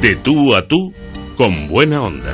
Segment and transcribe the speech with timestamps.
[0.00, 0.94] De tú a tú,
[1.36, 2.32] con buena onda.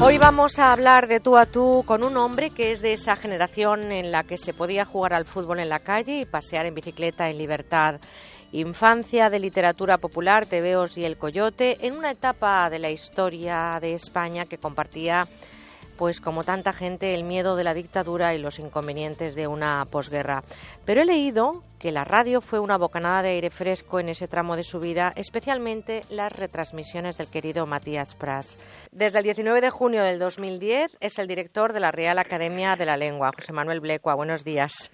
[0.00, 3.14] Hoy vamos a hablar de tú a tú con un hombre que es de esa
[3.14, 6.74] generación en la que se podía jugar al fútbol en la calle y pasear en
[6.74, 8.00] bicicleta en libertad.
[8.50, 13.92] Infancia de literatura popular, Tebeos y el Coyote, en una etapa de la historia de
[13.94, 15.26] España que compartía
[15.98, 20.44] pues como tanta gente, el miedo de la dictadura y los inconvenientes de una posguerra.
[20.84, 24.56] Pero he leído que la radio fue una bocanada de aire fresco en ese tramo
[24.56, 28.58] de su vida, especialmente las retransmisiones del querido Matías Prats.
[28.90, 32.86] Desde el 19 de junio del 2010 es el director de la Real Academia de
[32.86, 34.14] la Lengua, José Manuel Blecua.
[34.14, 34.90] Buenos días.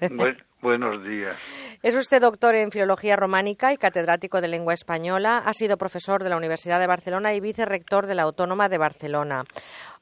[0.60, 1.36] buenos días.
[1.82, 5.42] Es usted doctor en Filología Románica y catedrático de Lengua Española.
[5.44, 9.44] Ha sido profesor de la Universidad de Barcelona y vicerrector de la Autónoma de Barcelona.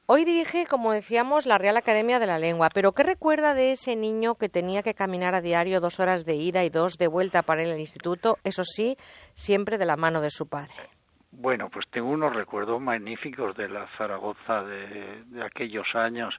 [0.05, 3.95] Hoy dirige, como decíamos, la Real Academia de la Lengua, pero ¿qué recuerda de ese
[3.95, 7.41] niño que tenía que caminar a diario dos horas de ida y dos de vuelta
[7.41, 8.97] para al instituto, eso sí,
[9.33, 10.73] siempre de la mano de su padre?
[11.31, 16.35] Bueno, pues tengo unos recuerdos magníficos de la Zaragoza de, aquellos años.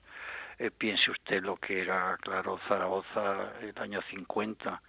[0.59, 4.83] Eh, piense usted lo que era, claro, Zaragoza el año 50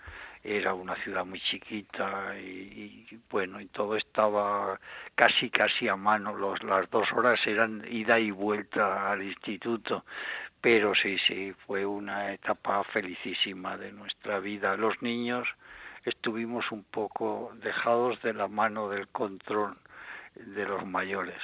[0.46, 4.80] era una ciudad muy chiquita y, bueno y todo estaba
[5.16, 6.36] casi casi a mano.
[6.36, 10.06] Los las dos horas eran ida y vuelta al instituto
[10.62, 14.76] pero sí sí fue una etapa felicísima de nuestra vida.
[14.76, 15.48] Los niños
[16.04, 19.78] estuvimos un poco dejados de la mano del control
[20.36, 21.40] de los mayores.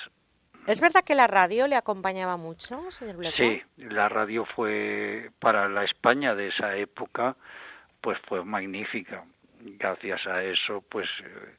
[0.67, 5.83] ¿Es verdad que la radio le acompañaba mucho, señor Sí, la radio fue para la
[5.83, 7.35] España de esa época
[8.01, 9.23] pues fue magnífica.
[9.59, 11.55] Gracias a eso, pues eh,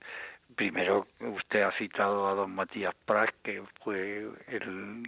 [0.57, 5.03] primero usted ha citado a don Matías Prat, que fue el,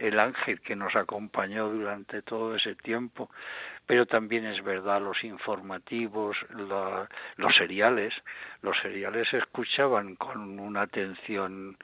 [0.00, 3.30] el ángel que nos acompañó durante todo ese tiempo,
[3.86, 8.12] pero también es verdad los informativos, los seriales,
[8.62, 11.76] los seriales se escuchaban con una atención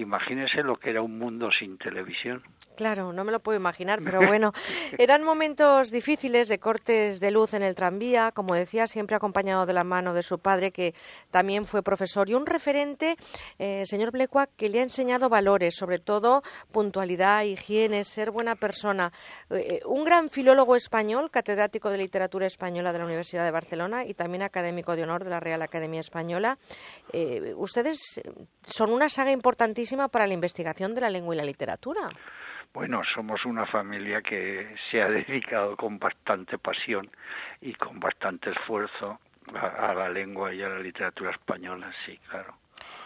[0.00, 2.42] Imagínese lo que era un mundo sin televisión.
[2.74, 4.52] Claro, no me lo puedo imaginar, pero bueno,
[4.98, 9.74] eran momentos difíciles de cortes de luz en el tranvía, como decía, siempre acompañado de
[9.74, 10.94] la mano de su padre, que
[11.30, 13.16] también fue profesor, y un referente,
[13.58, 16.42] eh, señor Blecua, que le ha enseñado valores, sobre todo
[16.72, 19.12] puntualidad, higiene, ser buena persona.
[19.50, 24.14] Eh, un gran filólogo español, catedrático de literatura española de la Universidad de Barcelona y
[24.14, 26.56] también académico de honor de la Real Academia Española.
[27.12, 28.22] Eh, ustedes
[28.64, 32.08] son una saga importantísima para la investigación de la lengua y la literatura.
[32.72, 37.10] Bueno, somos una familia que se ha dedicado con bastante pasión
[37.60, 39.18] y con bastante esfuerzo
[39.54, 42.54] a, la lengua y a la literatura española, sí, claro.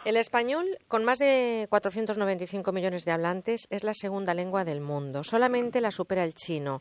[0.05, 5.25] El español, con más de 495 millones de hablantes, es la segunda lengua del mundo.
[5.25, 6.81] Solamente la supera el chino.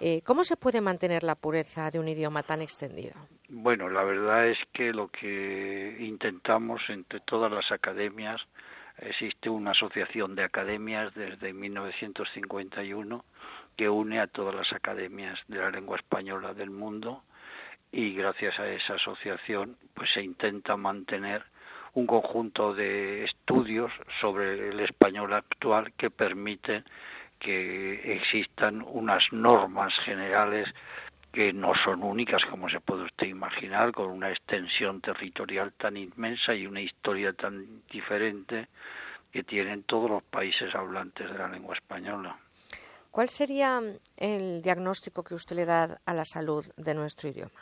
[0.00, 3.12] Eh, ¿Cómo se puede mantener la pureza de un idioma tan extendido?
[3.50, 8.40] Bueno, la verdad es que lo que intentamos entre todas las academias
[8.98, 13.24] Existe una asociación de academias desde 1951
[13.76, 17.22] que une a todas las academias de la lengua española del mundo
[17.90, 21.44] y gracias a esa asociación pues se intenta mantener
[21.94, 26.84] un conjunto de estudios sobre el español actual que permiten
[27.38, 30.68] que existan unas normas generales
[31.32, 36.54] que no son únicas como se puede usted imaginar, con una extensión territorial tan inmensa
[36.54, 38.68] y una historia tan diferente
[39.32, 42.36] que tienen todos los países hablantes de la lengua española.
[43.10, 43.80] ¿Cuál sería
[44.16, 47.60] el diagnóstico que usted le da a la salud de nuestro idioma?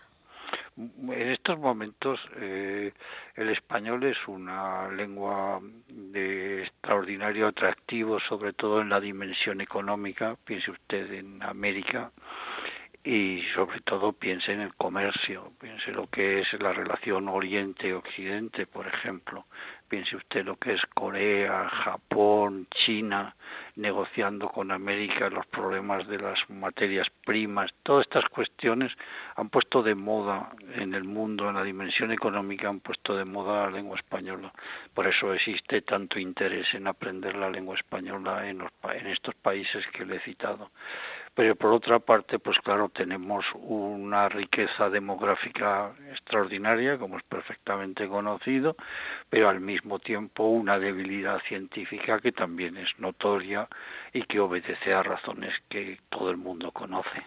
[0.76, 2.92] En estos momentos eh,
[3.34, 10.36] el español es una lengua de extraordinario atractivo, sobre todo en la dimensión económica.
[10.44, 12.12] Piense usted en América,
[13.02, 18.86] y sobre todo piense en el comercio, piense lo que es la relación Oriente-Occidente, por
[18.86, 19.46] ejemplo,
[19.88, 23.34] piense usted lo que es Corea, Japón, China,
[23.76, 28.92] negociando con América los problemas de las materias primas, todas estas cuestiones
[29.34, 33.64] han puesto de moda en el mundo, en la dimensión económica, han puesto de moda
[33.64, 34.52] la lengua española.
[34.92, 40.04] Por eso existe tanto interés en aprender la lengua española en, en estos países que
[40.04, 40.70] le he citado
[41.34, 48.76] pero por otra parte, pues claro, tenemos una riqueza demográfica extraordinaria, como es perfectamente conocido,
[49.28, 53.68] pero al mismo tiempo una debilidad científica que también es notoria
[54.12, 57.22] y que obedece a razones que todo el mundo conoce.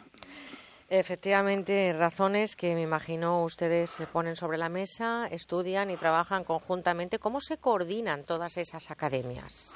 [0.89, 7.17] Efectivamente, razones que me imagino ustedes se ponen sobre la mesa, estudian y trabajan conjuntamente.
[7.17, 9.75] ¿Cómo se coordinan todas esas academias?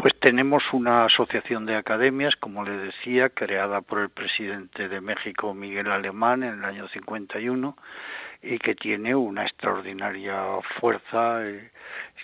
[0.00, 5.52] Pues tenemos una asociación de academias, como le decía, creada por el presidente de México,
[5.52, 7.76] Miguel Alemán, en el año 51,
[8.42, 10.42] y que tiene una extraordinaria
[10.80, 11.70] fuerza eh,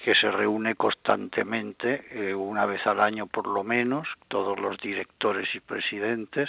[0.03, 5.55] que se reúne constantemente eh, una vez al año por lo menos todos los directores
[5.55, 6.49] y presidentes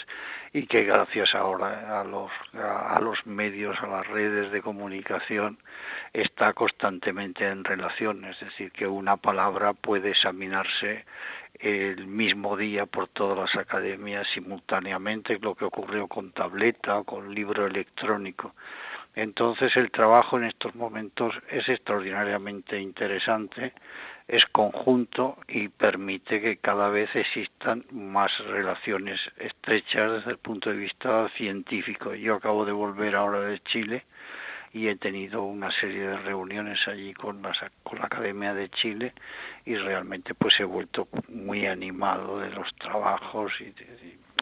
[0.54, 5.58] y que gracias ahora a los a los medios a las redes de comunicación
[6.14, 8.24] está constantemente en relación.
[8.26, 11.06] Es decir que una palabra puede examinarse
[11.60, 17.66] el mismo día por todas las academias simultáneamente lo que ocurrió con tableta con libro
[17.66, 18.54] electrónico
[19.18, 23.74] entonces el trabajo en estos momentos es extraordinariamente interesante,
[24.28, 30.76] es conjunto y permite que cada vez existan más relaciones estrechas desde el punto de
[30.78, 32.14] vista científico.
[32.14, 34.04] Yo acabo de volver ahora de Chile
[34.72, 37.56] y he tenido una serie de reuniones allí con, la
[38.00, 39.14] Academia de Chile
[39.66, 43.74] y realmente pues he vuelto muy animado de los trabajos y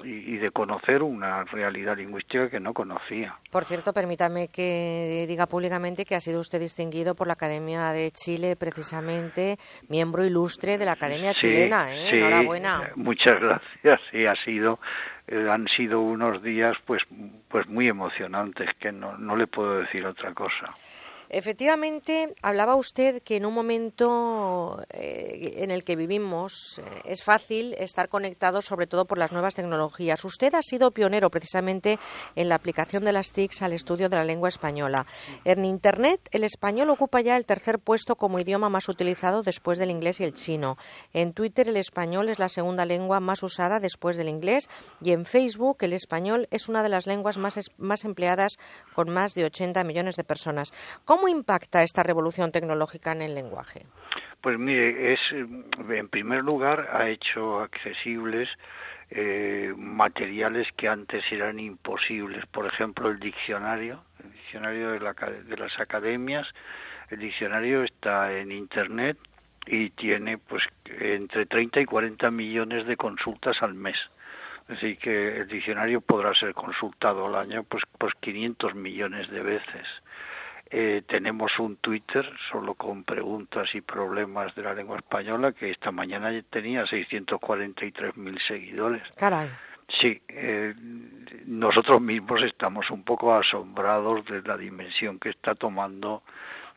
[0.04, 3.36] y, de conocer una realidad lingüística que no conocía.
[3.52, 8.12] Por cierto, permítame que diga públicamente que ha sido usted distinguido por la Academia de
[8.12, 9.58] Chile, precisamente
[9.88, 11.94] miembro ilustre de la Academia Chilena.
[11.94, 12.18] ¿eh?
[12.18, 12.92] Enhorabuena.
[12.96, 14.00] Muchas gracias.
[14.12, 14.80] Sí, ha sido
[15.28, 17.02] eh, han sido unos días pues
[17.50, 20.68] pues muy emocionantes que no, no le puedo decir otra cosa.
[21.30, 27.74] Efectivamente, hablaba usted que en un momento eh, en el que vivimos eh, es fácil
[27.78, 30.24] estar conectado sobre todo por las nuevas tecnologías.
[30.24, 32.00] Usted ha sido pionero precisamente
[32.36, 35.06] en la aplicación de las TICs al estudio de la lengua española.
[35.44, 39.92] En Internet, el español ocupa ya el tercer puesto como idioma más utilizado después del
[39.92, 40.78] inglés y el chino.
[41.14, 44.70] En Twitter, el español es la segunda lengua más usada después del inglés
[45.02, 48.58] y en Facebook, el español es una de las lenguas más, más empleadas
[48.94, 50.72] con más de 80 millones de personas.
[51.06, 53.86] ¿Cómo impacta esta revolución tecnológica en el lenguaje?
[54.42, 58.48] Pues mire, es en primer lugar ha hecho accesibles
[59.10, 62.46] eh, materiales que antes eran imposibles.
[62.48, 66.48] Por ejemplo, el diccionario, el diccionario de, de las academias.
[67.10, 69.18] El diccionario está en Internet
[69.68, 70.64] y tiene pues
[71.00, 73.98] entre 30 y 40 millones de consultas al mes.
[74.68, 79.42] Es decir, que el diccionario podrá ser consultado al año pues, pues 500 millones de
[79.42, 79.88] veces.
[80.78, 85.90] Eh, tenemos un Twitter solo con preguntas y problemas de la lengua española que esta
[85.90, 89.02] mañana tenía 643.000 seguidores.
[89.16, 89.48] Caray.
[89.88, 90.74] Sí, eh,
[91.46, 96.24] nosotros mismos estamos un poco asombrados de la dimensión que está tomando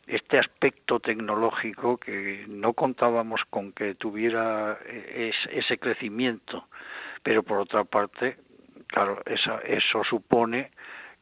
[0.06, 6.68] este aspecto tecnológico que no contábamos con que tuviera eh, ese crecimiento,
[7.24, 8.36] pero por otra parte,
[8.86, 10.70] claro, eso supone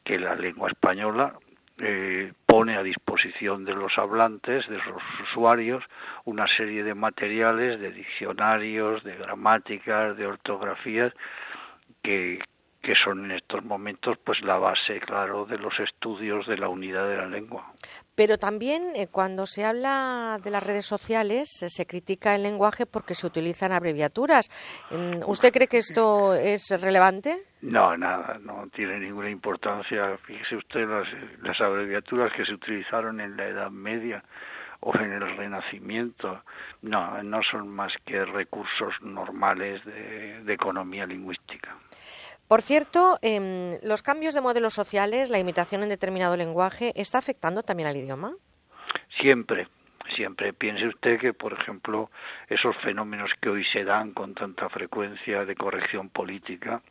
[0.04, 1.38] que la lengua española
[1.78, 5.84] eh, pone a disposición de los hablantes, de los usuarios,
[6.24, 11.12] una serie de materiales, de diccionarios, de gramáticas, de ortografías,
[12.02, 12.38] que,
[12.82, 17.08] que son en estos momentos pues la base, claro, de los estudios de la unidad
[17.08, 17.72] de la lengua.
[18.14, 23.14] Pero también eh, cuando se habla de las redes sociales se critica el lenguaje porque
[23.14, 24.48] se utilizan abreviaturas.
[24.90, 27.42] Mm, ¿Usted cree que esto es relevante?
[27.62, 30.16] No, nada, no tiene ninguna importancia.
[30.18, 31.08] Fíjese usted las,
[31.42, 34.22] las abreviaturas que se utilizaron en la Edad Media
[34.80, 36.42] o en el Renacimiento.
[36.82, 41.76] No, no son más que recursos normales de economía lingüística.
[42.48, 47.64] Por cierto, eh, los cambios de modelos sociales, la imitación en determinado lenguaje, ¿está afectando
[47.64, 48.34] también al idioma?
[49.20, 49.66] Siempre,
[50.14, 50.52] siempre.
[50.52, 52.10] Piense usted que, por ejemplo,
[52.48, 56.82] esos fenómenos que hoy se dan con tanta frecuencia de corrección política,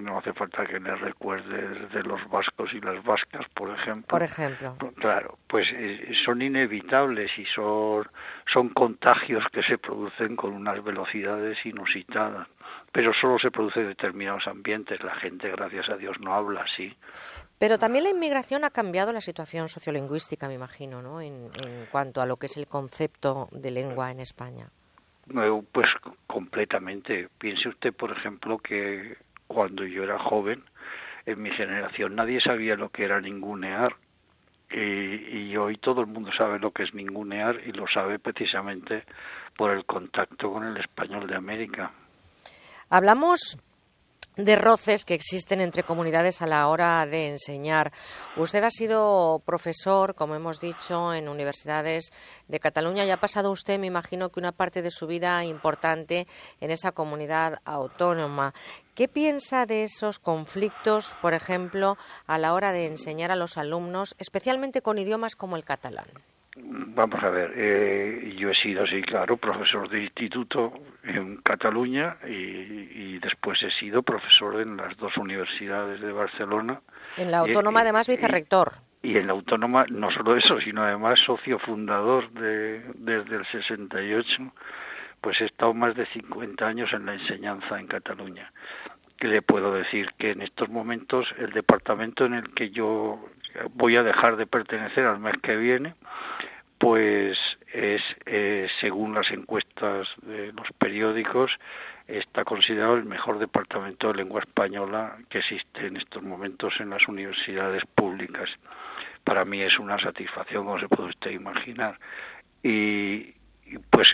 [0.00, 4.06] no hace falta que me recuerde de los vascos y las vascas, por ejemplo.
[4.08, 4.76] Por ejemplo.
[4.96, 8.08] Claro, pues eh, son inevitables y son,
[8.52, 12.48] son contagios que se producen con unas velocidades inusitadas.
[12.92, 15.02] Pero solo se produce en determinados ambientes.
[15.02, 16.96] La gente, gracias a Dios, no habla así.
[17.58, 21.20] Pero también la inmigración ha cambiado la situación sociolingüística, me imagino, ¿no?
[21.20, 24.70] En, en cuanto a lo que es el concepto de lengua en España.
[25.72, 25.86] Pues
[26.26, 27.28] completamente.
[27.38, 29.16] Piense usted, por ejemplo, que
[29.50, 30.62] cuando yo era joven,
[31.26, 33.96] en mi generación nadie sabía lo que era ningunear.
[34.72, 39.02] Y, hoy todo el mundo sabe lo que es ningunear y lo sabe precisamente
[39.56, 41.90] por el contacto con el español de América.
[42.88, 43.58] Hablamos
[44.36, 47.92] de roces que existen entre comunidades a la hora de enseñar.
[48.36, 52.12] Usted ha sido profesor, como hemos dicho, en universidades
[52.46, 56.28] de Cataluña y ha pasado usted, me imagino, que una parte de su vida importante
[56.60, 58.54] en esa comunidad autónoma.
[59.00, 64.14] ¿Qué piensa de esos conflictos, por ejemplo, a la hora de enseñar a los alumnos,
[64.18, 66.04] especialmente con idiomas como el catalán?
[66.58, 73.18] Vamos a ver, eh, yo he sido, sí, claro, profesor de instituto en Cataluña y,
[73.20, 76.82] después he sido profesor en las dos universidades de Barcelona.
[77.16, 78.74] En la Autónoma, además, vicerrector.
[79.02, 84.52] Y, en la Autónoma, no solo eso, sino además socio fundador de, desde el 68,
[85.20, 88.50] pues he estado más de 50 años en la enseñanza en Cataluña.
[89.20, 93.24] Que le puedo decir que en estos momentos el departamento en el que yo
[93.74, 95.94] voy a dejar de pertenecer al mes que viene,
[96.78, 97.38] pues
[97.74, 101.52] es, eh, según las encuestas de los periódicos,
[102.08, 107.06] está considerado el mejor departamento de lengua española que existe en estos momentos en las
[107.06, 108.48] universidades públicas.
[109.24, 111.98] Para mí es una satisfacción, como se puede usted imaginar.
[112.62, 113.34] Y,
[113.90, 114.08] pues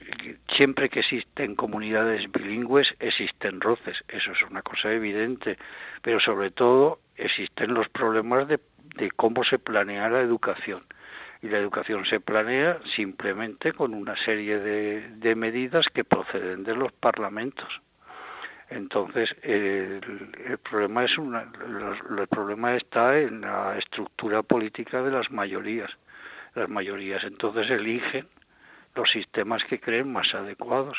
[0.56, 5.56] siempre que existen comunidades bilingües existen roces, eso es una cosa evidente,
[6.02, 8.58] pero sobre todo existen los problemas de
[8.96, 10.82] de cómo se planea la educación.
[11.42, 16.92] Y la educación se planea simplemente con una serie de, medidas que proceden de los
[16.92, 17.68] parlamentos.
[18.70, 20.00] Entonces, el,
[20.68, 25.90] problema es una, el problema está en la estructura política de las mayorías.
[26.54, 28.26] Las mayorías entonces eligen
[28.96, 30.98] los sistemas que creen más adecuados.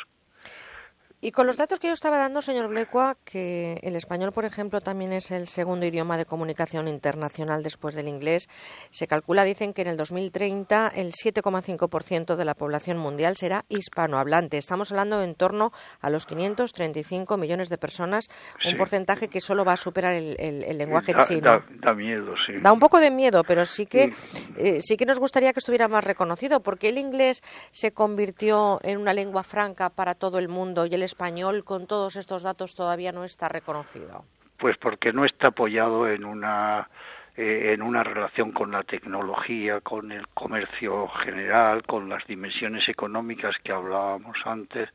[1.28, 4.80] Y con los datos que yo estaba dando, señor Blecua, que el español, por ejemplo,
[4.80, 8.48] también es el segundo idioma de comunicación internacional después del inglés,
[8.92, 14.58] se calcula, dicen que en el 2030 el 7,5% de la población mundial será hispanohablante.
[14.58, 18.30] Estamos hablando en torno a los 535 millones de personas,
[18.66, 21.62] un porcentaje que solo va a superar el, lenguaje chino.
[21.82, 22.54] Da, miedo, sí.
[22.62, 24.14] Da un poco de miedo, pero sí que,
[24.56, 28.98] eh, sí que nos gustaría que estuviera más reconocido, porque el inglés se convirtió en
[28.98, 31.17] una lengua franca para todo el mundo y el español
[31.64, 34.24] con todos estos datos todavía no está reconocido?
[34.58, 36.90] Pues porque no está apoyado en una
[37.36, 43.56] eh, en una relación con la tecnología, con el comercio general, con las dimensiones económicas
[43.64, 44.90] que hablábamos antes,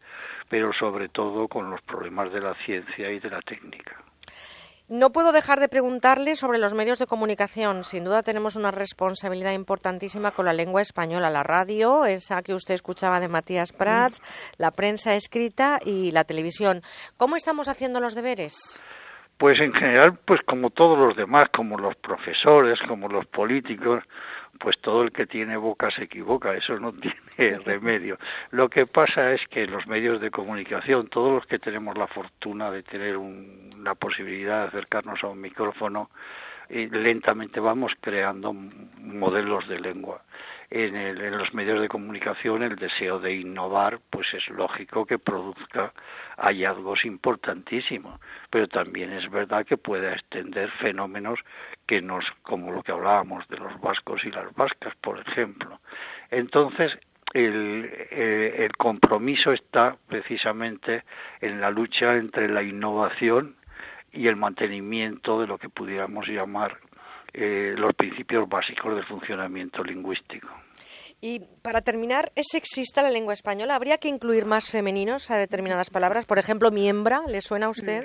[0.49, 3.97] pero sobre todo con los problemas de la ciencia y de la técnica.
[4.93, 7.83] No puedo dejar de preguntarle sobre los medios de comunicación.
[7.83, 12.75] Sin duda tenemos una responsabilidad importantísima con la lengua española, la radio, esa que usted
[12.75, 14.21] escuchaba de Matías Prats,
[14.59, 16.83] la prensa escrita y la televisión.
[17.17, 18.53] ¿Cómo estamos haciendo los deberes?
[19.39, 24.05] Pues en general, pues como todos los demás, como los profesores, como los políticos,
[24.63, 26.93] pues todo el que tiene boca se equivoca, eso no
[27.37, 28.17] tiene remedio.
[28.53, 32.71] Lo que pasa es que los medios de comunicación, todos los que tenemos la fortuna
[32.71, 36.11] de tener una posibilidad de acercarnos a un micrófono,
[36.71, 40.23] y lentamente vamos creando modelos de lengua.
[40.75, 45.93] En, en, los medios de comunicación el deseo de innovar, pues es lógico que produzca
[46.39, 51.41] hallazgos importantísimos, pero también es verdad que puede extender fenómenos
[51.87, 55.79] que nos, como lo que hablábamos de los vascos y las vascas, por ejemplo.
[56.31, 56.99] Entonces,
[57.35, 61.05] el, eh, el compromiso está precisamente
[61.43, 63.57] en la lucha entre la innovación
[64.11, 66.79] y el mantenimiento de lo que pudiéramos llamar
[67.35, 70.49] eh, los principios básicos del funcionamiento lingüístico.
[71.25, 73.77] Y para terminar, ¿es sexista la lengua española?
[73.77, 76.27] ¿Habría que incluir más femeninos a determinadas palabras?
[76.27, 78.03] Por ejemplo, miembra, ¿le suena a usted?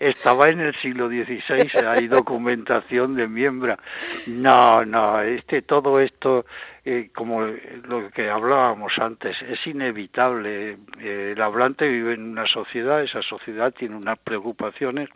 [0.00, 3.78] estaba en el siglo XVI, hay documentación de miembra.
[4.26, 6.46] No, no, este, todo esto,
[6.86, 10.78] eh, como lo que hablábamos antes, es inevitable.
[11.00, 15.10] Eh, el hablante vive en una sociedad, esa sociedad tiene unas preocupaciones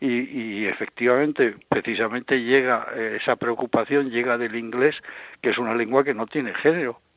[0.00, 4.96] y, efectivamente precisamente llega eh, esa preocupación llega del inglés
[5.40, 7.00] que es una lengua que no tiene género.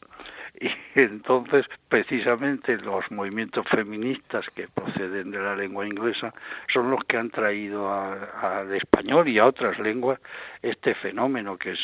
[0.59, 0.69] Y
[0.99, 6.33] entonces precisamente los movimientos feministas que proceden de la lengua inglesa
[6.71, 10.19] son los que han traído al español y a otras lenguas
[10.61, 11.79] este fenómeno que es,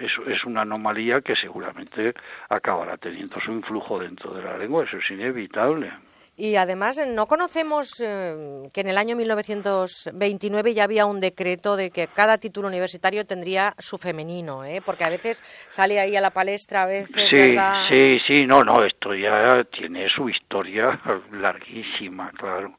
[0.00, 2.14] es, es una anomalía que seguramente
[2.48, 4.84] acabará teniendo su influjo dentro de la lengua.
[4.84, 5.92] Eso es inevitable
[6.36, 11.90] y además no conocemos eh, que en el año 1929 ya había un decreto de
[11.90, 14.82] que cada título universitario tendría su femenino, ¿eh?
[14.84, 17.30] porque a veces sale ahí a la palestra, a veces.
[17.30, 17.56] Sí,
[17.88, 21.00] sí, sí, no, no, esto ya tiene su historia
[21.32, 22.76] larguísima, claro.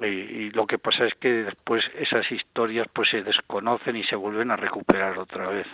[0.00, 4.14] Y, y, lo que pasa es que después esas historias pues se desconocen y se
[4.16, 5.66] vuelven a recuperar otra vez.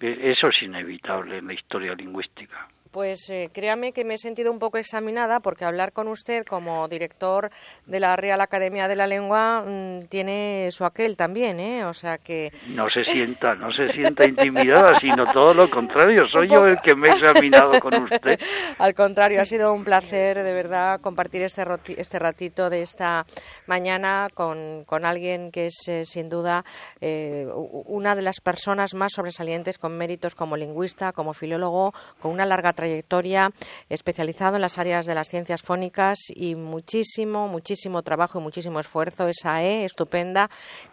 [0.00, 2.68] E, eso es inevitable en la historia lingüística.
[2.96, 6.88] Pues eh, créame que me he sentido un poco examinada porque hablar con usted como
[6.88, 7.50] director
[7.84, 11.84] de la Real Academia de la Lengua mm, tiene su aquel también, ¿eh?
[11.84, 12.50] O sea que...
[12.68, 16.94] No se sienta, no se sienta intimidada, sino todo lo contrario, soy yo el que
[16.94, 18.40] me he examinado con usted.
[18.78, 21.64] Al contrario, ha sido un placer de verdad compartir este,
[21.98, 23.26] este ratito de esta
[23.66, 26.64] mañana con, con alguien que es eh, sin duda
[27.02, 32.46] eh, una de las personas más sobresalientes con méritos como lingüista, como filólogo, con una
[32.46, 33.50] larga trayectoria trayectoria,
[33.88, 39.28] especializado en las áreas de las ciencias fónicas y muchísimo, muchísimo trabajo y muchísimo esfuerzo.
[39.28, 40.48] Esa E estupenda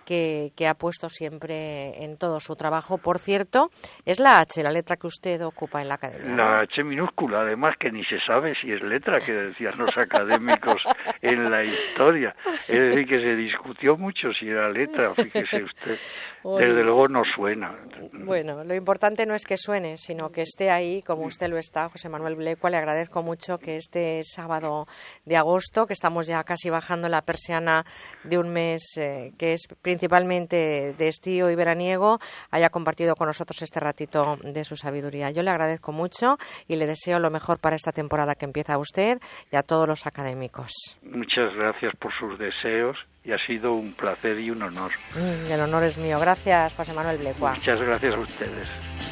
[0.05, 2.97] que, ha puesto siempre en todo su trabajo.
[2.97, 3.69] Por cierto,
[4.05, 6.35] es la H, la letra que usted ocupa en la academia.
[6.35, 10.81] La H minúscula, además que ni se sabe si es letra, que decían los académicos
[11.21, 12.35] en la historia.
[12.67, 15.97] Es decir, que se discutió mucho si era letra, fíjese usted.
[16.43, 17.75] Desde luego no suena.
[18.13, 21.82] Bueno, lo importante no es que suene, sino que esté ahí como usted lo está
[21.89, 22.69] José Manuel Blecua.
[22.69, 24.87] Le agradezco mucho que este sábado
[25.25, 27.85] de agosto, que estamos ya casi bajando la persiana
[28.23, 32.19] de un mes eh, que es principalmente de estío y veraniego,
[32.51, 35.31] haya compartido con nosotros este ratito de su sabiduría.
[35.31, 36.37] Yo le agradezco mucho
[36.67, 39.19] y le deseo lo mejor para esta temporada que empieza a usted
[39.51, 40.71] y a todos los académicos.
[41.03, 44.91] Muchas gracias por sus deseos y ha sido un placer y un honor.
[45.15, 46.19] Mm, el honor es mío.
[46.19, 47.53] Gracias, José Manuel Blecua.
[47.53, 48.93] Muchas gracias a ustedes.